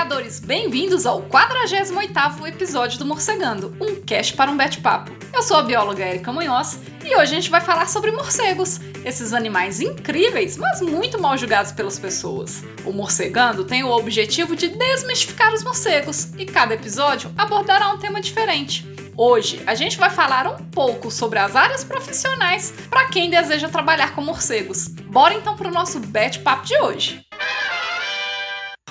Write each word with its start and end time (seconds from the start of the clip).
Morcegadores! 0.00 0.40
Bem-vindos 0.40 1.04
ao 1.04 1.22
48º 1.24 2.46
episódio 2.46 2.98
do 2.98 3.04
Morcegando, 3.04 3.76
um 3.78 4.00
cast 4.00 4.34
para 4.34 4.50
um 4.50 4.56
bate-papo. 4.56 5.10
Eu 5.32 5.42
sou 5.42 5.58
a 5.58 5.62
bióloga 5.62 6.02
Erika 6.06 6.32
Munhoz 6.32 6.80
e 7.04 7.08
hoje 7.08 7.20
a 7.20 7.26
gente 7.26 7.50
vai 7.50 7.60
falar 7.60 7.86
sobre 7.86 8.10
morcegos, 8.10 8.80
esses 9.04 9.34
animais 9.34 9.80
incríveis, 9.80 10.56
mas 10.56 10.80
muito 10.80 11.20
mal 11.20 11.36
julgados 11.36 11.72
pelas 11.72 11.98
pessoas. 11.98 12.64
O 12.84 12.92
Morcegando 12.92 13.64
tem 13.64 13.84
o 13.84 13.90
objetivo 13.90 14.56
de 14.56 14.68
desmistificar 14.68 15.52
os 15.52 15.62
morcegos 15.62 16.32
e 16.38 16.46
cada 16.46 16.74
episódio 16.74 17.30
abordará 17.36 17.90
um 17.90 17.98
tema 17.98 18.22
diferente. 18.22 18.88
Hoje 19.16 19.62
a 19.66 19.74
gente 19.74 19.98
vai 19.98 20.08
falar 20.08 20.46
um 20.46 20.64
pouco 20.70 21.10
sobre 21.10 21.38
as 21.38 21.54
áreas 21.54 21.84
profissionais 21.84 22.72
para 22.88 23.08
quem 23.08 23.28
deseja 23.28 23.68
trabalhar 23.68 24.14
com 24.14 24.22
morcegos. 24.22 24.88
Bora 24.88 25.34
então 25.34 25.56
para 25.56 25.68
o 25.68 25.72
nosso 25.72 26.00
bate-papo 26.00 26.64
de 26.64 26.78
hoje. 26.78 27.29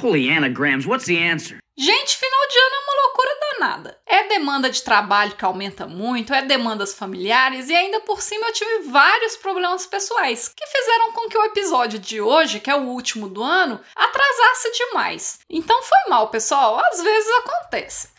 Holy 0.01 0.29
anagrams, 0.29 0.87
what's 0.87 1.05
the 1.05 1.17
answer? 1.17 1.59
Gente, 1.77 2.15
final 2.15 2.47
de 2.47 2.57
ano 2.57 2.75
é 2.75 2.79
uma 2.79 3.01
loucura 3.03 3.39
danada. 3.39 4.01
É 4.05 4.27
demanda 4.29 4.69
de 4.69 4.81
trabalho 4.81 5.35
que 5.35 5.43
aumenta 5.43 5.87
muito, 5.87 6.33
é 6.33 6.41
demandas 6.41 6.93
familiares 6.93 7.67
e 7.67 7.75
ainda 7.75 7.99
por 8.01 8.21
cima 8.21 8.47
eu 8.47 8.53
tive 8.53 8.89
vários 8.89 9.35
problemas 9.35 9.85
pessoais 9.85 10.47
que 10.47 10.67
fizeram 10.67 11.11
com 11.11 11.27
que 11.27 11.37
o 11.37 11.45
episódio 11.45 11.99
de 11.99 12.21
hoje, 12.21 12.61
que 12.61 12.69
é 12.69 12.75
o 12.75 12.87
último 12.87 13.27
do 13.27 13.43
ano, 13.43 13.79
atrasasse 13.93 14.71
demais. 14.71 15.39
Então 15.49 15.81
foi 15.83 16.09
mal, 16.09 16.29
pessoal, 16.29 16.79
às 16.79 17.01
vezes 17.01 17.29
acontece. 17.37 18.09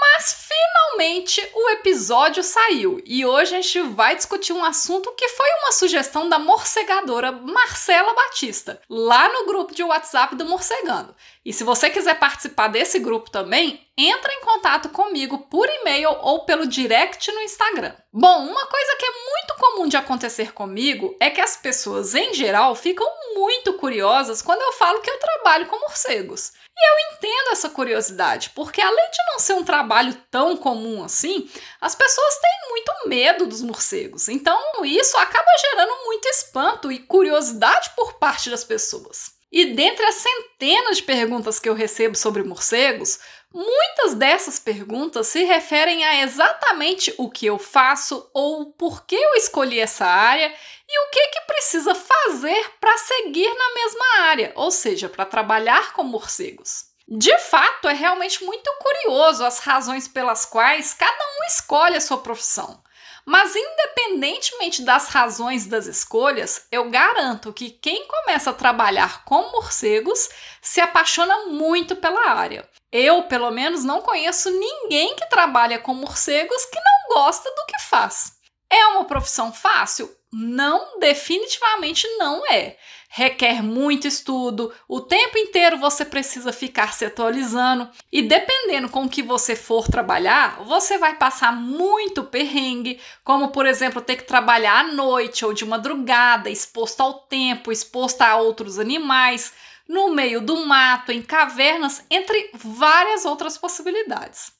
Mas 0.00 0.46
finalmente 0.48 1.40
o 1.54 1.70
episódio 1.70 2.42
saiu 2.42 3.00
e 3.04 3.24
hoje 3.24 3.56
a 3.56 3.60
gente 3.60 3.80
vai 3.80 4.14
discutir 4.14 4.52
um 4.52 4.64
assunto 4.64 5.12
que 5.16 5.28
foi 5.28 5.48
uma 5.62 5.72
sugestão 5.72 6.28
da 6.28 6.38
morcegadora 6.38 7.32
Marcela 7.32 8.14
Batista, 8.14 8.80
lá 8.88 9.28
no 9.28 9.46
grupo 9.46 9.74
de 9.74 9.82
WhatsApp 9.82 10.36
do 10.36 10.44
Morcegando. 10.44 11.14
E 11.48 11.52
se 11.54 11.64
você 11.64 11.88
quiser 11.88 12.18
participar 12.18 12.68
desse 12.68 12.98
grupo 12.98 13.30
também, 13.30 13.80
entra 13.96 14.30
em 14.34 14.42
contato 14.42 14.90
comigo 14.90 15.38
por 15.48 15.66
e-mail 15.66 16.10
ou 16.20 16.44
pelo 16.44 16.66
direct 16.66 17.32
no 17.32 17.40
Instagram. 17.40 17.94
Bom, 18.12 18.44
uma 18.44 18.66
coisa 18.66 18.96
que 18.98 19.06
é 19.06 19.10
muito 19.10 19.54
comum 19.58 19.88
de 19.88 19.96
acontecer 19.96 20.52
comigo 20.52 21.16
é 21.18 21.30
que 21.30 21.40
as 21.40 21.56
pessoas 21.56 22.14
em 22.14 22.34
geral 22.34 22.74
ficam 22.74 23.10
muito 23.34 23.72
curiosas 23.72 24.42
quando 24.42 24.60
eu 24.60 24.72
falo 24.74 25.00
que 25.00 25.08
eu 25.08 25.18
trabalho 25.18 25.64
com 25.68 25.80
morcegos. 25.80 26.52
E 26.76 26.86
eu 26.86 27.16
entendo 27.16 27.52
essa 27.52 27.70
curiosidade, 27.70 28.50
porque 28.50 28.82
além 28.82 29.10
de 29.10 29.32
não 29.32 29.38
ser 29.38 29.54
um 29.54 29.64
trabalho 29.64 30.14
tão 30.30 30.54
comum 30.54 31.02
assim, 31.02 31.50
as 31.80 31.94
pessoas 31.94 32.38
têm 32.42 32.68
muito 32.68 32.92
medo 33.08 33.46
dos 33.46 33.62
morcegos. 33.62 34.28
Então, 34.28 34.84
isso 34.84 35.16
acaba 35.16 35.48
gerando 35.58 36.04
muito 36.04 36.28
espanto 36.28 36.92
e 36.92 36.98
curiosidade 36.98 37.92
por 37.96 38.18
parte 38.18 38.50
das 38.50 38.64
pessoas. 38.64 39.37
E 39.50 39.74
dentre 39.74 40.04
as 40.04 40.16
centenas 40.16 40.98
de 40.98 41.02
perguntas 41.04 41.58
que 41.58 41.68
eu 41.68 41.74
recebo 41.74 42.14
sobre 42.14 42.42
morcegos, 42.42 43.18
muitas 43.52 44.14
dessas 44.14 44.58
perguntas 44.58 45.26
se 45.28 45.42
referem 45.44 46.04
a 46.04 46.22
exatamente 46.22 47.14
o 47.16 47.30
que 47.30 47.46
eu 47.46 47.58
faço 47.58 48.28
ou 48.34 48.72
por 48.72 49.06
que 49.06 49.16
eu 49.16 49.34
escolhi 49.34 49.80
essa 49.80 50.04
área 50.04 50.54
e 50.86 51.00
o 51.00 51.10
que 51.10 51.28
que 51.28 51.40
precisa 51.46 51.94
fazer 51.94 52.72
para 52.78 52.96
seguir 52.98 53.48
na 53.48 53.74
mesma 53.74 54.28
área, 54.28 54.52
ou 54.54 54.70
seja, 54.70 55.08
para 55.08 55.24
trabalhar 55.24 55.94
com 55.94 56.04
morcegos. 56.04 56.88
De 57.10 57.36
fato, 57.38 57.88
é 57.88 57.94
realmente 57.94 58.44
muito 58.44 58.70
curioso 58.78 59.42
as 59.42 59.60
razões 59.60 60.06
pelas 60.06 60.44
quais 60.44 60.92
cada 60.92 61.24
um 61.24 61.44
escolhe 61.46 61.96
a 61.96 62.02
sua 62.02 62.18
profissão. 62.18 62.82
Mas, 63.28 63.54
independentemente 63.54 64.80
das 64.80 65.08
razões 65.08 65.66
das 65.66 65.84
escolhas, 65.84 66.66
eu 66.72 66.88
garanto 66.88 67.52
que 67.52 67.68
quem 67.68 68.08
começa 68.08 68.48
a 68.48 68.54
trabalhar 68.54 69.22
com 69.26 69.52
morcegos 69.52 70.30
se 70.62 70.80
apaixona 70.80 71.44
muito 71.44 71.94
pela 71.94 72.30
área. 72.30 72.66
Eu, 72.90 73.24
pelo 73.24 73.50
menos, 73.50 73.84
não 73.84 74.00
conheço 74.00 74.50
ninguém 74.50 75.14
que 75.14 75.28
trabalha 75.28 75.78
com 75.78 75.92
morcegos 75.92 76.64
que 76.64 76.80
não 76.80 77.16
gosta 77.16 77.50
do 77.50 77.66
que 77.66 77.78
faz. 77.80 78.32
É 78.70 78.86
uma 78.86 79.04
profissão 79.04 79.52
fácil? 79.52 80.10
Não, 80.30 80.98
definitivamente 80.98 82.06
não 82.18 82.46
é. 82.52 82.76
Requer 83.08 83.62
muito 83.62 84.06
estudo, 84.06 84.70
o 84.86 85.00
tempo 85.00 85.38
inteiro 85.38 85.78
você 85.78 86.04
precisa 86.04 86.52
ficar 86.52 86.92
se 86.92 87.06
atualizando 87.06 87.88
e 88.12 88.20
dependendo 88.20 88.90
com 88.90 89.04
o 89.04 89.08
que 89.08 89.22
você 89.22 89.56
for 89.56 89.88
trabalhar, 89.88 90.62
você 90.64 90.98
vai 90.98 91.16
passar 91.16 91.50
muito 91.50 92.22
perrengue, 92.22 93.00
como 93.24 93.48
por 93.48 93.64
exemplo 93.64 94.02
ter 94.02 94.16
que 94.16 94.24
trabalhar 94.24 94.80
à 94.80 94.92
noite 94.92 95.46
ou 95.46 95.54
de 95.54 95.64
madrugada, 95.64 96.50
exposto 96.50 97.00
ao 97.00 97.14
tempo, 97.20 97.72
exposto 97.72 98.20
a 98.20 98.36
outros 98.36 98.78
animais, 98.78 99.54
no 99.88 100.10
meio 100.10 100.40
do 100.40 100.66
mato, 100.66 101.10
em 101.10 101.22
cavernas, 101.22 102.04
entre 102.10 102.50
várias 102.52 103.24
outras 103.24 103.56
possibilidades. 103.56 104.52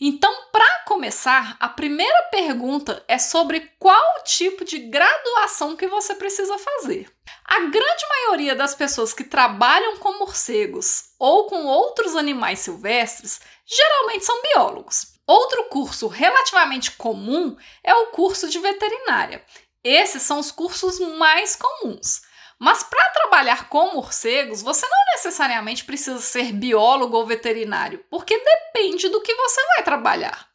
Então, 0.00 0.34
para 0.50 0.80
começar, 0.80 1.56
a 1.60 1.68
primeira 1.68 2.22
pergunta 2.24 3.02
é 3.06 3.18
sobre 3.18 3.70
qual 3.78 4.22
tipo 4.24 4.64
de 4.64 4.78
graduação 4.78 5.76
que 5.76 5.86
você 5.86 6.14
precisa 6.14 6.58
fazer. 6.58 7.10
A 7.44 7.60
grande 7.60 8.04
maioria 8.08 8.54
das 8.54 8.74
pessoas 8.74 9.14
que 9.14 9.24
trabalham 9.24 9.96
com 9.98 10.18
morcegos 10.18 11.12
ou 11.18 11.46
com 11.46 11.64
outros 11.66 12.16
animais 12.16 12.58
silvestres 12.58 13.40
geralmente 13.64 14.24
são 14.24 14.42
biólogos. 14.42 15.12
Outro 15.26 15.64
curso 15.68 16.08
relativamente 16.08 16.90
comum 16.92 17.56
é 17.82 17.94
o 17.94 18.06
curso 18.06 18.48
de 18.48 18.58
veterinária. 18.58 19.44
Esses 19.84 20.22
são 20.22 20.38
os 20.38 20.50
cursos 20.50 20.98
mais 20.98 21.56
comuns. 21.56 22.22
Mas 22.62 22.84
para 22.84 23.10
trabalhar 23.10 23.68
com 23.68 23.92
morcegos, 23.92 24.62
você 24.62 24.86
não 24.86 24.98
necessariamente 25.16 25.84
precisa 25.84 26.20
ser 26.20 26.52
biólogo 26.52 27.16
ou 27.16 27.26
veterinário, 27.26 28.04
porque 28.08 28.38
depende 28.38 29.08
do 29.08 29.20
que 29.20 29.34
você 29.34 29.60
vai 29.74 29.82
trabalhar. 29.82 30.46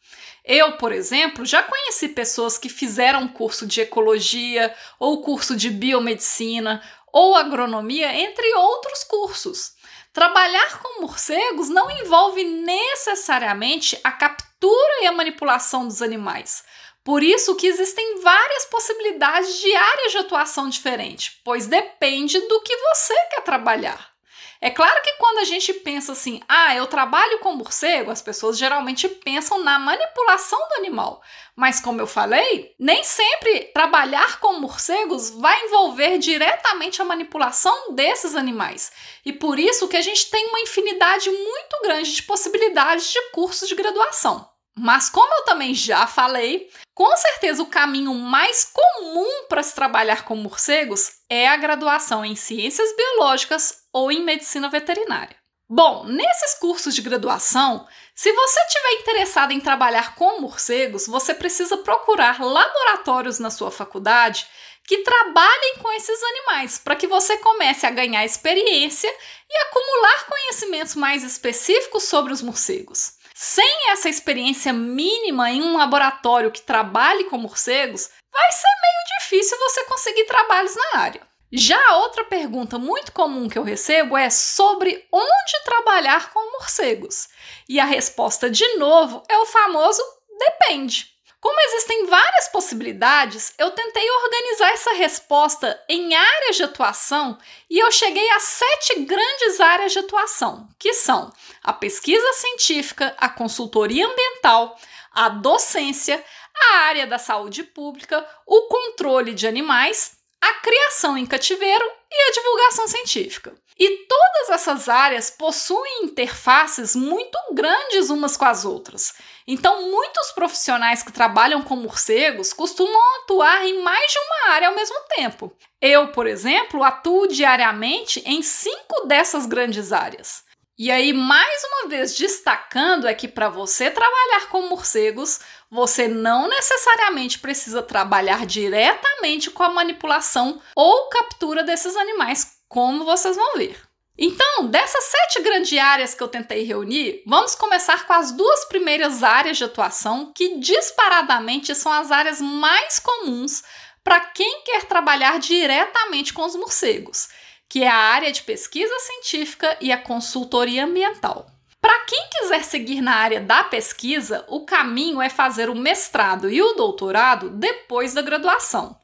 Eu, 0.41 0.77
por 0.77 0.93
exemplo, 0.93 1.45
já 1.45 1.61
conheci 1.61 2.07
pessoas 2.07 2.57
que 2.57 2.69
fizeram 2.69 3.27
curso 3.27 3.67
de 3.67 3.81
ecologia 3.81 4.73
ou 4.97 5.21
curso 5.21 5.53
de 5.53 5.69
biomedicina 5.69 6.81
ou 7.11 7.35
agronomia, 7.35 8.15
entre 8.15 8.55
outros 8.55 9.03
cursos. 9.03 9.73
Trabalhar 10.13 10.79
com 10.79 11.01
morcegos 11.01 11.67
não 11.67 11.91
envolve 11.91 12.41
necessariamente 12.41 13.99
a 14.01 14.13
captura 14.13 15.03
e 15.03 15.07
a 15.07 15.11
manipulação 15.11 15.85
dos 15.85 16.01
animais, 16.01 16.63
por 17.07 17.23
isso 17.23 17.55
que 17.55 17.67
existem 17.67 18.19
várias 18.19 18.65
possibilidades 18.65 19.61
de 19.61 19.73
áreas 19.73 20.11
de 20.11 20.17
atuação 20.17 20.67
diferentes, 20.67 21.39
pois 21.41 21.65
depende 21.65 22.37
do 22.37 22.59
que 22.59 22.75
você 22.75 23.13
quer 23.29 23.43
trabalhar. 23.43 24.11
É 24.59 24.69
claro 24.69 25.01
que 25.01 25.13
quando 25.13 25.37
a 25.37 25.45
gente 25.45 25.71
pensa 25.71 26.11
assim, 26.11 26.41
ah, 26.49 26.75
eu 26.75 26.85
trabalho 26.85 27.39
com 27.39 27.55
morcego, 27.55 28.11
as 28.11 28.21
pessoas 28.21 28.57
geralmente 28.57 29.07
pensam 29.07 29.63
na 29.63 29.79
manipulação 29.79 30.59
do 30.67 30.75
animal. 30.75 31.21
Mas 31.55 31.79
como 31.79 32.01
eu 32.01 32.07
falei, 32.07 32.75
nem 32.77 33.01
sempre 33.05 33.71
trabalhar 33.73 34.41
com 34.41 34.59
morcegos 34.59 35.29
vai 35.29 35.63
envolver 35.63 36.17
diretamente 36.17 37.01
a 37.01 37.05
manipulação 37.05 37.93
desses 37.93 38.35
animais. 38.35 38.91
E 39.23 39.31
por 39.31 39.57
isso 39.57 39.87
que 39.87 39.95
a 39.95 40.01
gente 40.01 40.29
tem 40.29 40.45
uma 40.49 40.59
infinidade 40.59 41.29
muito 41.29 41.81
grande 41.83 42.13
de 42.13 42.23
possibilidades 42.23 43.13
de 43.13 43.31
cursos 43.31 43.69
de 43.69 43.75
graduação. 43.75 44.56
Mas 44.77 45.09
como 45.09 45.33
eu 45.33 45.43
também 45.43 45.73
já 45.73 46.05
falei, 46.05 46.69
com 46.93 47.17
certeza 47.17 47.63
o 47.63 47.67
caminho 47.67 48.13
mais 48.13 48.63
comum 48.71 49.45
para 49.49 49.63
se 49.63 49.73
trabalhar 49.73 50.23
com 50.23 50.35
morcegos 50.35 51.13
é 51.27 51.47
a 51.47 51.57
graduação 51.57 52.23
em 52.23 52.35
ciências 52.35 52.95
biológicas 52.95 53.83
ou 53.91 54.11
em 54.11 54.23
medicina 54.23 54.69
veterinária. 54.69 55.35
Bom, 55.69 56.05
nesses 56.05 56.53
cursos 56.59 56.95
de 56.95 57.01
graduação, 57.01 57.85
se 58.15 58.31
você 58.31 58.59
estiver 58.61 59.01
interessado 59.01 59.51
em 59.51 59.59
trabalhar 59.59 60.15
com 60.15 60.39
morcegos, 60.39 61.07
você 61.07 61.33
precisa 61.33 61.77
procurar 61.77 62.39
laboratórios 62.39 63.37
na 63.37 63.49
sua 63.49 63.69
faculdade 63.69 64.47
que 64.87 64.99
trabalhem 64.99 65.79
com 65.81 65.91
esses 65.91 66.23
animais, 66.23 66.77
para 66.77 66.95
que 66.95 67.05
você 67.05 67.37
comece 67.39 67.85
a 67.85 67.91
ganhar 67.91 68.23
experiência 68.23 69.13
e 69.49 69.57
acumular 69.57 70.25
conhecimentos 70.27 70.95
mais 70.95 71.23
específicos 71.23 72.03
sobre 72.03 72.31
os 72.31 72.41
morcegos. 72.41 73.16
Sem 73.39 73.91
essa 73.91 74.09
experiência 74.09 74.73
mínima 74.73 75.51
em 75.51 75.61
um 75.61 75.77
laboratório 75.77 76.51
que 76.51 76.63
trabalhe 76.63 77.25
com 77.25 77.37
morcegos, 77.37 78.09
vai 78.33 78.51
ser 78.51 78.67
meio 78.81 79.19
difícil 79.19 79.55
você 79.59 79.83
conseguir 79.83 80.23
trabalhos 80.23 80.75
na 80.75 80.99
área. 81.01 81.21
Já 81.51 81.97
outra 81.97 82.23
pergunta 82.23 82.79
muito 82.79 83.11
comum 83.11 83.47
que 83.47 83.55
eu 83.55 83.61
recebo 83.61 84.17
é 84.17 84.31
sobre 84.31 85.07
onde 85.13 85.63
trabalhar 85.63 86.33
com 86.33 86.51
morcegos. 86.53 87.29
E 87.69 87.79
a 87.79 87.85
resposta, 87.85 88.49
de 88.49 88.67
novo, 88.77 89.21
é 89.29 89.37
o 89.37 89.45
famoso 89.45 90.01
depende. 90.39 91.05
Como 91.39 91.59
existem 91.59 92.07
várias 92.07 92.47
possibilidades, 92.47 93.53
eu 93.59 93.69
tentei 93.69 94.09
organizar 94.09 94.71
essa 94.71 94.93
resposta 94.93 95.83
em 95.87 96.15
áreas 96.15 96.55
de 96.55 96.63
atuação 96.63 97.37
e 97.69 97.77
eu 97.77 97.91
cheguei 97.91 98.27
a 98.31 98.39
sete 98.39 99.01
grandes 99.01 99.59
áreas 99.59 99.91
de 99.91 99.99
atuação, 99.99 100.67
que 100.79 100.93
são 100.93 101.31
a 101.63 101.71
pesquisa 101.71 102.33
científica, 102.33 103.15
a 103.19 103.29
consultoria 103.29 104.07
ambiental, 104.07 104.75
a 105.11 105.29
docência, 105.29 106.23
a 106.55 106.77
área 106.77 107.05
da 107.05 107.19
saúde 107.19 107.63
pública, 107.63 108.27
o 108.45 108.63
controle 108.63 109.33
de 109.33 109.47
animais, 109.47 110.17
a 110.41 110.53
criação 110.55 111.17
em 111.17 111.25
cativeiro 111.25 111.85
e 112.11 112.29
a 112.29 112.31
divulgação 112.31 112.87
científica. 112.87 113.55
E 113.79 114.05
todas 114.07 114.49
essas 114.49 114.89
áreas 114.89 115.29
possuem 115.29 116.05
interfaces 116.05 116.95
muito 116.95 117.37
grandes 117.53 118.09
umas 118.09 118.35
com 118.35 118.45
as 118.45 118.65
outras. 118.65 119.13
Então, 119.47 119.91
muitos 119.91 120.31
profissionais 120.31 121.03
que 121.03 121.11
trabalham 121.11 121.61
com 121.61 121.75
morcegos 121.75 122.53
costumam 122.53 122.99
atuar 123.17 123.65
em 123.65 123.81
mais 123.83 124.11
de 124.11 124.17
uma 124.17 124.53
área 124.53 124.69
ao 124.69 124.75
mesmo 124.75 124.97
tempo. 125.09 125.55
Eu, 125.79 126.07
por 126.07 126.25
exemplo, 126.25 126.83
atuo 126.83 127.27
diariamente 127.27 128.21
em 128.25 128.41
cinco 128.41 129.05
dessas 129.05 129.45
grandes 129.45 129.93
áreas. 129.93 130.43
E 130.79 130.91
aí, 130.91 131.11
mais 131.13 131.63
uma 131.63 131.89
vez 131.89 132.15
destacando, 132.15 133.07
é 133.07 133.13
que 133.13 133.27
para 133.27 133.49
você 133.49 133.89
trabalhar 133.89 134.47
com 134.49 134.69
morcegos, 134.69 135.39
você 135.71 136.07
não 136.07 136.47
necessariamente 136.47 137.39
precisa 137.39 137.81
trabalhar 137.81 138.45
diretamente 138.45 139.49
com 139.49 139.63
a 139.63 139.69
manipulação 139.69 140.61
ou 140.75 141.09
captura 141.09 141.63
desses 141.63 141.95
animais 141.95 142.56
como 142.67 143.05
vocês 143.05 143.35
vão 143.35 143.55
ver. 143.55 143.87
Então, 144.17 144.67
dessas 144.67 145.03
sete 145.03 145.43
grandes 145.43 145.77
áreas 145.77 146.15
que 146.15 146.23
eu 146.23 146.27
tentei 146.27 146.63
reunir, 146.63 147.21
vamos 147.27 147.53
começar 147.53 148.07
com 148.07 148.13
as 148.13 148.31
duas 148.31 148.65
primeiras 148.65 149.21
áreas 149.21 149.57
de 149.57 149.63
atuação, 149.63 150.31
que 150.33 150.57
disparadamente 150.57 151.75
são 151.75 151.91
as 151.91 152.11
áreas 152.11 152.41
mais 152.41 152.99
comuns 152.99 153.63
para 154.03 154.19
quem 154.21 154.63
quer 154.63 154.85
trabalhar 154.85 155.37
diretamente 155.37 156.33
com 156.33 156.43
os 156.43 156.55
morcegos, 156.55 157.27
que 157.69 157.83
é 157.83 157.87
a 157.87 157.95
área 157.95 158.31
de 158.31 158.41
pesquisa 158.41 158.97
científica 159.01 159.77
e 159.79 159.91
a 159.91 160.01
consultoria 160.01 160.85
ambiental. 160.85 161.45
Para 161.79 161.99
quem 162.05 162.27
quiser 162.31 162.63
seguir 162.63 163.01
na 163.01 163.15
área 163.15 163.39
da 163.39 163.63
pesquisa, 163.63 164.43
o 164.47 164.65
caminho 164.65 165.21
é 165.21 165.29
fazer 165.29 165.69
o 165.69 165.75
mestrado 165.75 166.49
e 166.49 166.61
o 166.61 166.73
doutorado 166.73 167.51
depois 167.51 168.13
da 168.13 168.21
graduação. 168.21 168.97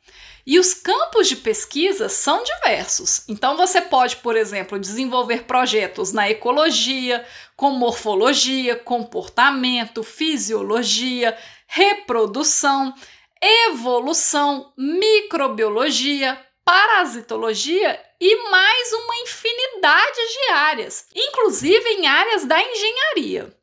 E 0.46 0.60
os 0.60 0.74
campos 0.74 1.30
de 1.30 1.38
pesquisa 1.38 2.10
são 2.10 2.44
diversos. 2.44 3.24
Então, 3.30 3.56
você 3.56 3.80
pode, 3.80 4.18
por 4.18 4.36
exemplo, 4.36 4.78
desenvolver 4.78 5.44
projetos 5.44 6.12
na 6.12 6.30
ecologia, 6.30 7.26
com 7.56 7.72
morfologia, 7.72 8.76
comportamento, 8.76 10.04
fisiologia, 10.04 11.38
reprodução, 11.66 12.94
evolução, 13.42 14.74
microbiologia, 14.78 16.40
parasitologia 16.66 18.00
e 18.20 18.50
mais 18.50 18.94
uma 18.94 19.16
infinidade 19.18 20.18
de 20.18 20.54
áreas, 20.54 21.06
inclusive 21.16 21.90
em 21.90 22.08
áreas 22.08 22.46
da 22.46 22.62
engenharia. 22.62 23.54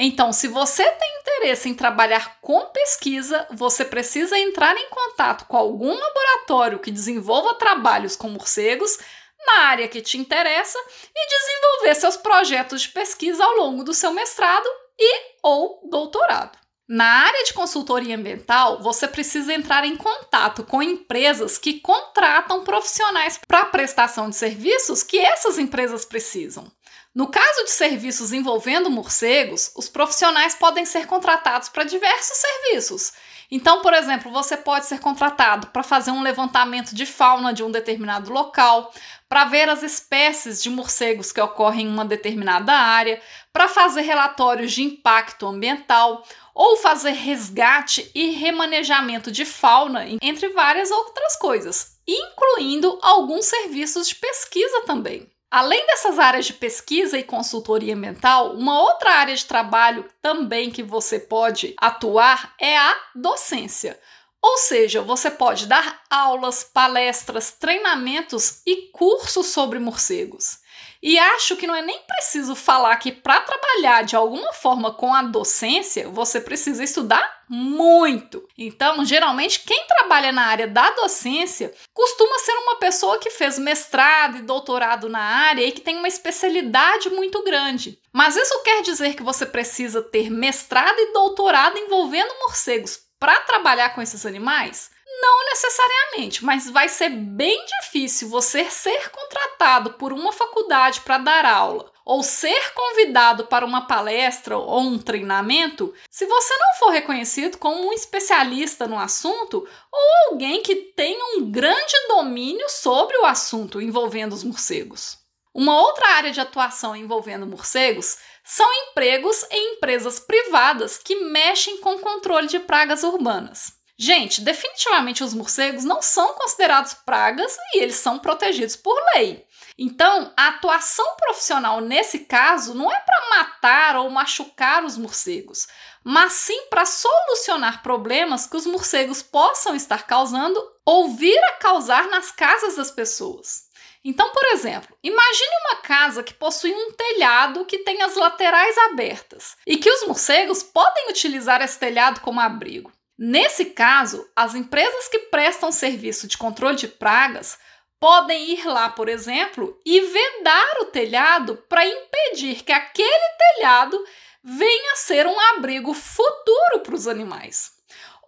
Então, 0.00 0.32
se 0.32 0.46
você 0.46 0.84
tem 0.84 1.18
interesse 1.20 1.68
em 1.68 1.74
trabalhar 1.74 2.38
com 2.40 2.66
pesquisa, 2.66 3.48
você 3.50 3.84
precisa 3.84 4.38
entrar 4.38 4.76
em 4.76 4.88
contato 4.88 5.44
com 5.46 5.56
algum 5.56 5.92
laboratório 5.92 6.78
que 6.78 6.92
desenvolva 6.92 7.54
trabalhos 7.54 8.14
com 8.14 8.28
morcegos 8.28 8.96
na 9.44 9.62
área 9.62 9.88
que 9.88 10.00
te 10.00 10.16
interessa 10.16 10.78
e 11.14 11.28
desenvolver 11.28 11.94
seus 11.96 12.16
projetos 12.16 12.82
de 12.82 12.90
pesquisa 12.90 13.44
ao 13.44 13.56
longo 13.56 13.82
do 13.82 13.92
seu 13.92 14.12
mestrado 14.12 14.68
e 14.96 15.20
ou 15.42 15.80
doutorado. 15.90 16.56
Na 16.88 17.26
área 17.26 17.44
de 17.44 17.52
consultoria 17.52 18.16
ambiental, 18.16 18.80
você 18.80 19.06
precisa 19.06 19.52
entrar 19.52 19.84
em 19.84 19.94
contato 19.94 20.64
com 20.64 20.82
empresas 20.82 21.58
que 21.58 21.80
contratam 21.80 22.64
profissionais 22.64 23.38
para 23.46 23.66
prestação 23.66 24.30
de 24.30 24.36
serviços 24.36 25.02
que 25.02 25.18
essas 25.18 25.58
empresas 25.58 26.06
precisam. 26.06 26.70
No 27.14 27.28
caso 27.28 27.64
de 27.64 27.70
serviços 27.70 28.32
envolvendo 28.32 28.90
morcegos, 28.90 29.72
os 29.74 29.88
profissionais 29.88 30.54
podem 30.54 30.84
ser 30.84 31.06
contratados 31.06 31.68
para 31.68 31.84
diversos 31.84 32.36
serviços. 32.36 33.12
Então, 33.50 33.80
por 33.80 33.94
exemplo, 33.94 34.30
você 34.30 34.56
pode 34.58 34.84
ser 34.86 35.00
contratado 35.00 35.68
para 35.68 35.82
fazer 35.82 36.10
um 36.10 36.22
levantamento 36.22 36.94
de 36.94 37.06
fauna 37.06 37.52
de 37.52 37.64
um 37.64 37.70
determinado 37.70 38.30
local, 38.30 38.92
para 39.26 39.46
ver 39.46 39.68
as 39.70 39.82
espécies 39.82 40.62
de 40.62 40.68
morcegos 40.68 41.32
que 41.32 41.40
ocorrem 41.40 41.86
em 41.86 41.90
uma 41.90 42.04
determinada 42.04 42.72
área, 42.72 43.20
para 43.52 43.68
fazer 43.68 44.02
relatórios 44.02 44.72
de 44.72 44.82
impacto 44.82 45.46
ambiental 45.46 46.22
ou 46.54 46.76
fazer 46.76 47.12
resgate 47.12 48.10
e 48.14 48.30
remanejamento 48.30 49.32
de 49.32 49.46
fauna, 49.46 50.04
entre 50.20 50.48
várias 50.50 50.90
outras 50.90 51.36
coisas, 51.36 51.98
incluindo 52.06 52.98
alguns 53.00 53.46
serviços 53.46 54.08
de 54.08 54.14
pesquisa 54.14 54.82
também. 54.84 55.28
Além 55.50 55.86
dessas 55.86 56.18
áreas 56.18 56.44
de 56.44 56.52
pesquisa 56.52 57.18
e 57.18 57.22
consultoria 57.22 57.94
ambiental, 57.94 58.54
uma 58.54 58.82
outra 58.82 59.12
área 59.12 59.34
de 59.34 59.44
trabalho 59.46 60.04
também 60.20 60.70
que 60.70 60.82
você 60.82 61.18
pode 61.18 61.74
atuar 61.78 62.54
é 62.60 62.76
a 62.76 62.94
docência. 63.14 63.98
Ou 64.42 64.58
seja, 64.58 65.00
você 65.00 65.30
pode 65.30 65.66
dar 65.66 66.02
aulas, 66.10 66.62
palestras, 66.62 67.50
treinamentos 67.50 68.60
e 68.66 68.90
cursos 68.92 69.46
sobre 69.46 69.78
morcegos. 69.78 70.58
E 71.02 71.18
acho 71.18 71.56
que 71.56 71.66
não 71.66 71.74
é 71.74 71.82
nem 71.82 72.00
preciso 72.00 72.56
falar 72.56 72.96
que 72.96 73.12
para 73.12 73.40
trabalhar 73.40 74.02
de 74.02 74.16
alguma 74.16 74.52
forma 74.52 74.92
com 74.92 75.14
a 75.14 75.22
docência, 75.22 76.08
você 76.08 76.40
precisa 76.40 76.82
estudar 76.82 77.38
muito. 77.48 78.46
Então, 78.58 79.04
geralmente, 79.04 79.60
quem 79.60 79.86
trabalha 79.86 80.32
na 80.32 80.46
área 80.46 80.66
da 80.66 80.90
docência 80.90 81.72
costuma 81.94 82.38
ser 82.40 82.52
uma 82.52 82.76
pessoa 82.76 83.18
que 83.18 83.30
fez 83.30 83.58
mestrado 83.58 84.38
e 84.38 84.42
doutorado 84.42 85.08
na 85.08 85.20
área 85.20 85.64
e 85.64 85.72
que 85.72 85.80
tem 85.80 85.96
uma 85.96 86.08
especialidade 86.08 87.08
muito 87.10 87.42
grande. 87.44 87.98
Mas 88.12 88.36
isso 88.36 88.62
quer 88.64 88.82
dizer 88.82 89.14
que 89.14 89.22
você 89.22 89.46
precisa 89.46 90.02
ter 90.02 90.30
mestrado 90.30 90.98
e 90.98 91.12
doutorado 91.12 91.78
envolvendo 91.78 92.34
morcegos 92.40 92.98
para 93.18 93.40
trabalhar 93.40 93.94
com 93.94 94.02
esses 94.02 94.26
animais? 94.26 94.90
Não 95.20 95.44
necessariamente, 95.46 96.44
mas 96.44 96.70
vai 96.70 96.88
ser 96.88 97.08
bem 97.08 97.64
difícil 97.80 98.28
você 98.28 98.70
ser 98.70 99.10
contratado 99.10 99.94
por 99.94 100.12
uma 100.12 100.32
faculdade 100.32 101.00
para 101.00 101.18
dar 101.18 101.44
aula 101.44 101.90
ou 102.04 102.22
ser 102.22 102.72
convidado 102.72 103.46
para 103.46 103.66
uma 103.66 103.86
palestra 103.86 104.56
ou 104.56 104.80
um 104.80 104.98
treinamento 104.98 105.92
se 106.08 106.24
você 106.24 106.56
não 106.56 106.74
for 106.78 106.90
reconhecido 106.90 107.58
como 107.58 107.88
um 107.88 107.92
especialista 107.92 108.86
no 108.86 108.98
assunto 108.98 109.68
ou 109.92 110.30
alguém 110.30 110.62
que 110.62 110.74
tenha 110.74 111.36
um 111.36 111.50
grande 111.50 111.94
domínio 112.08 112.68
sobre 112.68 113.16
o 113.18 113.26
assunto 113.26 113.80
envolvendo 113.80 114.32
os 114.32 114.44
morcegos. 114.44 115.18
Uma 115.52 115.80
outra 115.80 116.14
área 116.14 116.30
de 116.30 116.40
atuação 116.40 116.94
envolvendo 116.94 117.46
morcegos 117.46 118.18
são 118.44 118.72
empregos 118.84 119.44
em 119.50 119.74
empresas 119.74 120.20
privadas 120.20 120.96
que 120.96 121.16
mexem 121.16 121.78
com 121.78 121.98
controle 121.98 122.46
de 122.46 122.60
pragas 122.60 123.02
urbanas. 123.02 123.77
Gente, 124.00 124.42
definitivamente 124.42 125.24
os 125.24 125.34
morcegos 125.34 125.82
não 125.82 126.00
são 126.00 126.34
considerados 126.34 126.94
pragas 126.94 127.56
e 127.74 127.82
eles 127.82 127.96
são 127.96 128.20
protegidos 128.20 128.76
por 128.76 128.96
lei. 129.16 129.44
Então, 129.76 130.32
a 130.36 130.48
atuação 130.48 131.16
profissional 131.16 131.80
nesse 131.80 132.20
caso 132.20 132.74
não 132.74 132.92
é 132.92 133.00
para 133.00 133.30
matar 133.30 133.96
ou 133.96 134.08
machucar 134.08 134.84
os 134.84 134.96
morcegos, 134.96 135.66
mas 136.04 136.34
sim 136.34 136.68
para 136.70 136.86
solucionar 136.86 137.82
problemas 137.82 138.46
que 138.46 138.56
os 138.56 138.66
morcegos 138.66 139.20
possam 139.20 139.74
estar 139.74 140.06
causando 140.06 140.62
ou 140.86 141.08
vir 141.08 141.38
a 141.46 141.54
causar 141.54 142.06
nas 142.06 142.30
casas 142.30 142.76
das 142.76 142.92
pessoas. 142.92 143.66
Então, 144.04 144.30
por 144.30 144.44
exemplo, 144.46 144.96
imagine 145.02 145.50
uma 145.66 145.82
casa 145.82 146.22
que 146.22 146.32
possui 146.32 146.72
um 146.72 146.92
telhado 146.92 147.66
que 147.66 147.78
tem 147.78 148.00
as 148.02 148.14
laterais 148.14 148.78
abertas 148.92 149.56
e 149.66 149.76
que 149.76 149.90
os 149.90 150.06
morcegos 150.06 150.62
podem 150.62 151.10
utilizar 151.10 151.60
esse 151.62 151.76
telhado 151.80 152.20
como 152.20 152.38
abrigo. 152.40 152.92
Nesse 153.18 153.66
caso, 153.66 154.30
as 154.36 154.54
empresas 154.54 155.08
que 155.08 155.18
prestam 155.18 155.72
serviço 155.72 156.28
de 156.28 156.38
controle 156.38 156.76
de 156.76 156.86
pragas 156.86 157.58
podem 157.98 158.52
ir 158.52 158.64
lá, 158.64 158.88
por 158.88 159.08
exemplo, 159.08 159.76
e 159.84 160.00
vedar 160.00 160.82
o 160.82 160.86
telhado 160.86 161.56
para 161.68 161.84
impedir 161.84 162.62
que 162.62 162.70
aquele 162.70 163.36
telhado 163.56 164.02
venha 164.44 164.92
a 164.92 164.96
ser 164.96 165.26
um 165.26 165.40
abrigo 165.56 165.92
futuro 165.92 166.80
para 166.84 166.94
os 166.94 167.08
animais 167.08 167.77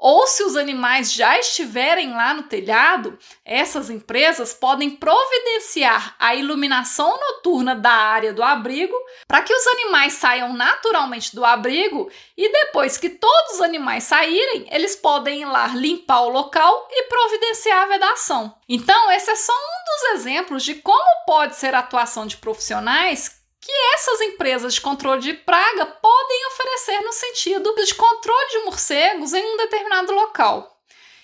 ou 0.00 0.26
se 0.26 0.42
os 0.42 0.56
animais 0.56 1.12
já 1.12 1.38
estiverem 1.38 2.10
lá 2.10 2.32
no 2.32 2.44
telhado, 2.44 3.18
essas 3.44 3.90
empresas 3.90 4.54
podem 4.54 4.88
providenciar 4.88 6.16
a 6.18 6.34
iluminação 6.34 7.20
noturna 7.20 7.76
da 7.76 7.92
área 7.92 8.32
do 8.32 8.42
abrigo 8.42 8.96
para 9.28 9.42
que 9.42 9.52
os 9.52 9.66
animais 9.66 10.14
saiam 10.14 10.54
naturalmente 10.54 11.36
do 11.36 11.44
abrigo 11.44 12.10
e 12.34 12.50
depois 12.50 12.96
que 12.96 13.10
todos 13.10 13.56
os 13.56 13.60
animais 13.60 14.04
saírem, 14.04 14.66
eles 14.70 14.96
podem 14.96 15.42
ir 15.42 15.46
lá 15.46 15.66
limpar 15.68 16.22
o 16.22 16.30
local 16.30 16.88
e 16.90 17.02
providenciar 17.02 17.82
a 17.82 17.86
vedação. 17.86 18.54
Então, 18.66 19.10
esse 19.12 19.30
é 19.30 19.36
só 19.36 19.52
um 19.52 20.14
dos 20.14 20.20
exemplos 20.20 20.64
de 20.64 20.76
como 20.76 21.24
pode 21.26 21.56
ser 21.56 21.74
a 21.74 21.80
atuação 21.80 22.26
de 22.26 22.38
profissionais 22.38 23.39
que 23.60 23.72
essas 23.94 24.20
empresas 24.22 24.74
de 24.74 24.80
controle 24.80 25.20
de 25.20 25.34
praga 25.34 25.86
podem 25.86 26.46
oferecer 26.46 27.00
no 27.02 27.12
sentido 27.12 27.74
de 27.74 27.94
controle 27.94 28.50
de 28.50 28.64
morcegos 28.64 29.32
em 29.32 29.44
um 29.44 29.56
determinado 29.58 30.12
local. 30.12 30.78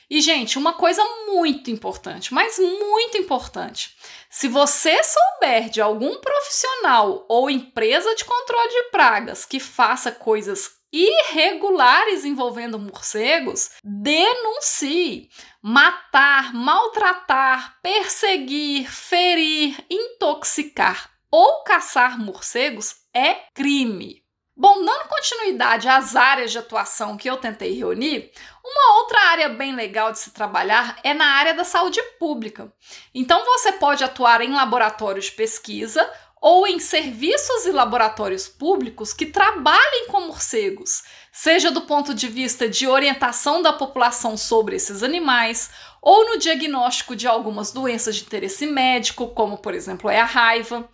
E, 0.08 0.20
gente, 0.20 0.56
uma 0.56 0.74
coisa 0.74 1.02
muito 1.26 1.68
importante, 1.68 2.32
mas 2.32 2.58
muito 2.58 3.18
importante. 3.18 3.96
Se 4.30 4.46
você 4.46 4.96
souber 5.02 5.68
de 5.68 5.80
algum 5.80 6.20
profissional 6.20 7.24
ou 7.28 7.50
empresa 7.50 8.14
de 8.14 8.24
controle 8.24 8.68
de 8.68 8.82
pragas 8.90 9.44
que 9.44 9.58
faça 9.58 10.12
coisas 10.12 10.76
irregulares 10.92 12.24
envolvendo 12.24 12.78
morcegos, 12.78 13.70
denuncie. 13.82 15.28
Matar, 15.60 16.54
maltratar, 16.54 17.76
perseguir, 17.82 18.88
ferir, 18.88 19.76
intoxicar 19.90 21.15
ou 21.30 21.62
caçar 21.64 22.18
morcegos 22.18 22.96
é 23.14 23.34
crime. 23.54 24.24
Bom, 24.58 24.82
dando 24.82 25.08
continuidade 25.08 25.86
às 25.86 26.16
áreas 26.16 26.50
de 26.50 26.56
atuação 26.56 27.16
que 27.18 27.28
eu 27.28 27.36
tentei 27.36 27.76
reunir, 27.76 28.30
uma 28.64 29.00
outra 29.00 29.20
área 29.28 29.50
bem 29.50 29.74
legal 29.74 30.10
de 30.12 30.18
se 30.18 30.30
trabalhar 30.30 30.98
é 31.04 31.12
na 31.12 31.26
área 31.26 31.52
da 31.52 31.62
saúde 31.62 32.02
pública. 32.18 32.72
Então 33.14 33.44
você 33.44 33.72
pode 33.72 34.02
atuar 34.02 34.40
em 34.40 34.54
laboratórios 34.54 35.26
de 35.26 35.32
pesquisa 35.32 36.10
ou 36.40 36.66
em 36.66 36.78
serviços 36.78 37.66
e 37.66 37.70
laboratórios 37.70 38.48
públicos 38.48 39.12
que 39.12 39.26
trabalhem 39.26 40.06
com 40.06 40.22
morcegos, 40.22 41.02
seja 41.38 41.70
do 41.70 41.82
ponto 41.82 42.14
de 42.14 42.28
vista 42.28 42.66
de 42.66 42.88
orientação 42.88 43.60
da 43.60 43.70
população 43.70 44.38
sobre 44.38 44.74
esses 44.74 45.02
animais, 45.02 45.68
ou 46.00 46.24
no 46.30 46.38
diagnóstico 46.38 47.14
de 47.14 47.28
algumas 47.28 47.70
doenças 47.70 48.16
de 48.16 48.22
interesse 48.22 48.66
médico, 48.66 49.28
como 49.28 49.58
por 49.58 49.74
exemplo 49.74 50.08
é 50.08 50.18
a 50.18 50.24
raiva 50.24 50.88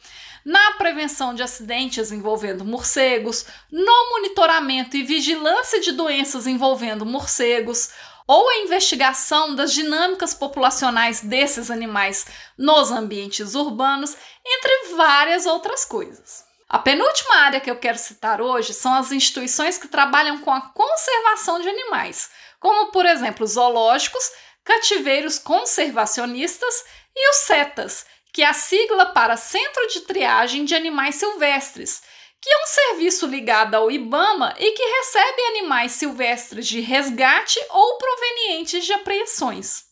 na 0.44 0.72
prevenção 0.72 1.32
de 1.32 1.44
acidentes 1.44 2.11
envolvendo 2.11 2.64
morcegos, 2.64 3.46
no 3.70 4.11
monitoramento 4.11 4.96
e 4.96 5.04
vigilância 5.04 5.80
de 5.80 5.92
doenças 5.92 6.49
envolvendo 6.49 7.06
morcegos, 7.06 7.90
ou 8.26 8.49
a 8.49 8.56
investigação 8.58 9.54
das 9.54 9.72
dinâmicas 9.72 10.34
populacionais 10.34 11.20
desses 11.20 11.70
animais 11.70 12.26
nos 12.58 12.90
ambientes 12.90 13.54
urbanos, 13.54 14.16
entre 14.44 14.96
várias 14.96 15.46
outras 15.46 15.84
coisas. 15.84 16.51
A 16.73 16.79
penúltima 16.79 17.35
área 17.35 17.61
que 17.61 17.71
eu 17.71 17.76
quero 17.76 17.99
citar 17.99 18.41
hoje 18.41 18.73
são 18.73 18.95
as 18.95 19.12
instituições 19.12 19.76
que 19.76 19.87
trabalham 19.87 20.38
com 20.38 20.50
a 20.50 20.62
conservação 20.71 21.61
de 21.61 21.69
animais, 21.69 22.31
como, 22.59 22.91
por 22.91 23.05
exemplo, 23.05 23.47
zoológicos, 23.47 24.31
cativeiros 24.64 25.38
conservacionistas 25.38 26.83
e 27.14 27.31
os 27.31 27.37
CETAS, 27.37 28.07
que 28.33 28.41
é 28.41 28.47
a 28.47 28.55
sigla 28.55 29.05
para 29.05 29.37
Centro 29.37 29.87
de 29.88 30.00
Triagem 30.00 30.64
de 30.64 30.75
Animais 30.75 31.17
Silvestres, 31.17 32.00
que 32.41 32.49
é 32.49 32.62
um 32.62 32.67
serviço 32.67 33.26
ligado 33.26 33.75
ao 33.75 33.91
IBAMA 33.91 34.55
e 34.59 34.73
que 34.73 34.83
recebe 34.83 35.43
animais 35.49 35.93
silvestres 35.93 36.67
de 36.67 36.81
resgate 36.81 37.61
ou 37.69 37.99
provenientes 37.99 38.87
de 38.87 38.95
apreensões. 38.95 39.85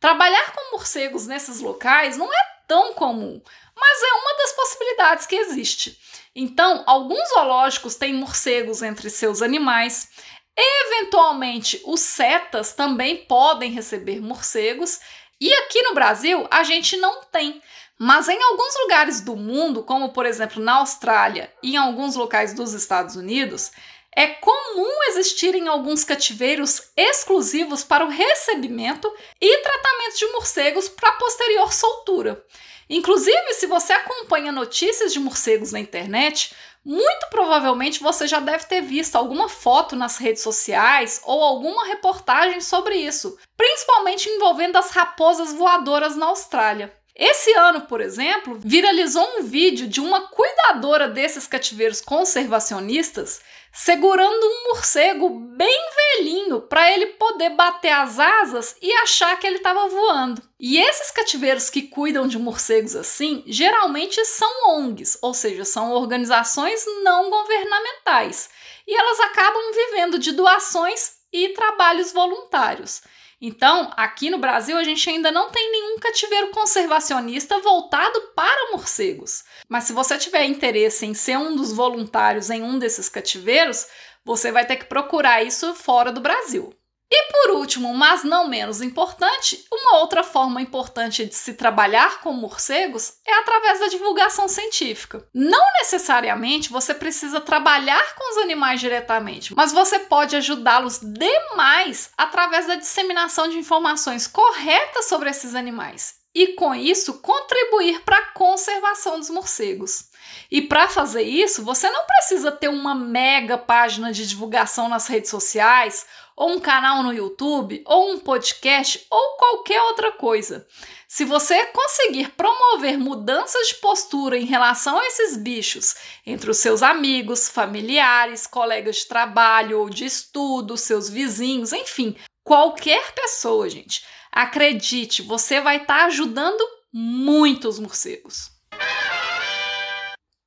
Trabalhar 0.00 0.52
com 0.52 0.72
morcegos 0.72 1.28
nesses 1.28 1.60
locais 1.60 2.16
não 2.16 2.26
é 2.26 2.56
tão 2.66 2.94
comum, 2.94 3.40
mas 3.76 4.02
é 4.02 4.12
uma 4.14 4.36
das 4.38 4.52
possibilidades 4.86 5.26
que 5.26 5.36
existe. 5.36 5.98
Então, 6.34 6.84
alguns 6.86 7.28
zoológicos 7.30 7.96
têm 7.96 8.14
morcegos 8.14 8.82
entre 8.82 9.10
seus 9.10 9.42
animais. 9.42 10.08
Eventualmente, 10.56 11.80
os 11.84 12.00
setas 12.00 12.72
também 12.72 13.16
podem 13.26 13.72
receber 13.72 14.20
morcegos 14.20 15.00
e 15.40 15.52
aqui 15.52 15.82
no 15.82 15.94
Brasil 15.94 16.46
a 16.50 16.62
gente 16.62 16.96
não 16.96 17.24
tem. 17.24 17.60
Mas 17.98 18.28
em 18.28 18.42
alguns 18.42 18.74
lugares 18.82 19.20
do 19.20 19.36
mundo, 19.36 19.82
como 19.82 20.10
por 20.10 20.26
exemplo 20.26 20.62
na 20.62 20.76
Austrália 20.76 21.52
e 21.62 21.74
em 21.74 21.76
alguns 21.76 22.14
locais 22.14 22.52
dos 22.54 22.74
Estados 22.74 23.16
Unidos, 23.16 23.72
é 24.14 24.26
comum 24.28 25.02
existirem 25.08 25.68
alguns 25.68 26.04
cativeiros 26.04 26.90
exclusivos 26.96 27.84
para 27.84 28.04
o 28.04 28.08
recebimento 28.08 29.12
e 29.40 29.62
tratamento 29.62 30.18
de 30.18 30.26
morcegos 30.32 30.88
para 30.88 31.12
posterior 31.12 31.72
soltura. 31.72 32.42
Inclusive, 32.88 33.54
se 33.54 33.66
você 33.66 33.92
acompanha 33.92 34.52
notícias 34.52 35.12
de 35.12 35.18
morcegos 35.18 35.72
na 35.72 35.80
internet, 35.80 36.54
muito 36.84 37.26
provavelmente 37.30 38.00
você 38.00 38.28
já 38.28 38.38
deve 38.38 38.64
ter 38.66 38.80
visto 38.80 39.16
alguma 39.16 39.48
foto 39.48 39.96
nas 39.96 40.18
redes 40.18 40.42
sociais 40.42 41.20
ou 41.24 41.42
alguma 41.42 41.84
reportagem 41.86 42.60
sobre 42.60 42.94
isso, 42.94 43.36
principalmente 43.56 44.28
envolvendo 44.28 44.76
as 44.76 44.90
raposas 44.90 45.52
voadoras 45.52 46.16
na 46.16 46.26
Austrália. 46.26 46.94
Esse 47.18 47.52
ano, 47.54 47.82
por 47.82 48.00
exemplo, 48.00 48.58
viralizou 48.62 49.26
um 49.38 49.42
vídeo 49.42 49.86
de 49.86 50.00
uma 50.00 50.28
cuidadora 50.28 51.08
desses 51.08 51.46
cativeiros 51.46 52.00
conservacionistas 52.00 53.40
segurando 53.76 54.42
um 54.42 54.68
morcego 54.68 55.28
bem 55.28 55.90
velhinho 55.94 56.62
para 56.62 56.90
ele 56.90 57.08
poder 57.08 57.50
bater 57.50 57.90
as 57.90 58.18
asas 58.18 58.74
e 58.80 58.90
achar 58.94 59.38
que 59.38 59.46
ele 59.46 59.58
estava 59.58 59.86
voando. 59.86 60.42
E 60.58 60.78
esses 60.78 61.10
cativeiros 61.10 61.68
que 61.68 61.82
cuidam 61.82 62.26
de 62.26 62.38
morcegos 62.38 62.96
assim, 62.96 63.44
geralmente 63.46 64.24
são 64.24 64.70
ONGs, 64.70 65.18
ou 65.20 65.34
seja, 65.34 65.62
são 65.66 65.92
organizações 65.92 66.86
não 67.04 67.28
governamentais, 67.28 68.48
e 68.86 68.96
elas 68.96 69.20
acabam 69.20 69.72
vivendo 69.74 70.18
de 70.18 70.32
doações 70.32 71.16
e 71.30 71.50
trabalhos 71.50 72.12
voluntários. 72.12 73.02
Então, 73.40 73.92
aqui 73.96 74.30
no 74.30 74.38
Brasil, 74.38 74.78
a 74.78 74.84
gente 74.84 75.08
ainda 75.10 75.30
não 75.30 75.50
tem 75.50 75.70
nenhum 75.70 75.98
cativeiro 75.98 76.50
conservacionista 76.50 77.60
voltado 77.60 78.18
para 78.34 78.72
morcegos. 78.72 79.44
Mas 79.68 79.84
se 79.84 79.92
você 79.92 80.16
tiver 80.16 80.44
interesse 80.44 81.04
em 81.04 81.12
ser 81.12 81.36
um 81.36 81.54
dos 81.54 81.70
voluntários 81.70 82.48
em 82.48 82.62
um 82.62 82.78
desses 82.78 83.08
cativeiros, 83.10 83.86
você 84.24 84.50
vai 84.50 84.64
ter 84.64 84.76
que 84.76 84.86
procurar 84.86 85.42
isso 85.42 85.74
fora 85.74 86.10
do 86.10 86.20
Brasil. 86.20 86.72
E 87.10 87.32
por 87.32 87.52
último, 87.52 87.94
mas 87.94 88.24
não 88.24 88.48
menos 88.48 88.82
importante, 88.82 89.64
uma 89.72 89.98
outra 89.98 90.24
forma 90.24 90.60
importante 90.60 91.24
de 91.24 91.34
se 91.34 91.54
trabalhar 91.54 92.20
com 92.20 92.32
morcegos 92.32 93.14
é 93.24 93.32
através 93.38 93.78
da 93.78 93.86
divulgação 93.86 94.48
científica. 94.48 95.24
Não 95.32 95.64
necessariamente 95.78 96.68
você 96.68 96.92
precisa 96.92 97.40
trabalhar 97.40 98.14
com 98.16 98.32
os 98.32 98.38
animais 98.38 98.80
diretamente, 98.80 99.54
mas 99.54 99.72
você 99.72 100.00
pode 100.00 100.34
ajudá-los 100.34 100.98
demais 101.00 102.10
através 102.16 102.66
da 102.66 102.74
disseminação 102.74 103.48
de 103.48 103.58
informações 103.58 104.26
corretas 104.26 105.04
sobre 105.04 105.30
esses 105.30 105.54
animais 105.54 106.16
e, 106.34 106.48
com 106.48 106.74
isso, 106.74 107.20
contribuir 107.20 108.02
para 108.02 108.18
a 108.18 108.26
conservação 108.32 109.18
dos 109.18 109.30
morcegos. 109.30 110.10
E 110.50 110.60
para 110.60 110.86
fazer 110.86 111.22
isso, 111.22 111.64
você 111.64 111.88
não 111.88 112.04
precisa 112.04 112.52
ter 112.52 112.68
uma 112.68 112.94
mega 112.94 113.56
página 113.56 114.12
de 114.12 114.26
divulgação 114.26 114.86
nas 114.86 115.06
redes 115.06 115.30
sociais 115.30 116.04
ou 116.36 116.50
um 116.50 116.60
canal 116.60 117.02
no 117.02 117.12
YouTube, 117.12 117.82
ou 117.86 118.12
um 118.12 118.18
podcast, 118.18 119.06
ou 119.10 119.36
qualquer 119.38 119.80
outra 119.82 120.12
coisa. 120.12 120.66
Se 121.08 121.24
você 121.24 121.64
conseguir 121.66 122.32
promover 122.32 122.98
mudanças 122.98 123.68
de 123.68 123.76
postura 123.76 124.36
em 124.36 124.44
relação 124.44 124.98
a 124.98 125.06
esses 125.06 125.36
bichos 125.36 125.94
entre 126.26 126.50
os 126.50 126.58
seus 126.58 126.82
amigos, 126.82 127.48
familiares, 127.48 128.46
colegas 128.46 128.96
de 128.96 129.06
trabalho 129.06 129.80
ou 129.80 129.88
de 129.88 130.04
estudo, 130.04 130.76
seus 130.76 131.08
vizinhos, 131.08 131.72
enfim, 131.72 132.14
qualquer 132.44 133.12
pessoa, 133.14 133.68
gente, 133.70 134.04
acredite, 134.30 135.22
você 135.22 135.60
vai 135.60 135.76
estar 135.76 136.00
tá 136.00 136.04
ajudando 136.06 136.62
muitos 136.92 137.78
morcegos. 137.78 138.55